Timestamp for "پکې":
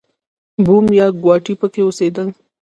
1.59-1.81